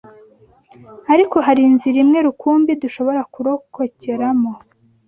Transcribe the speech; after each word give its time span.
Ariko 1.13 1.35
hari 1.45 1.61
inzira 1.69 1.97
imwe 2.03 2.19
rukumbi 2.25 2.71
dushobora 2.81 3.21
kurokokeramo 3.33 4.51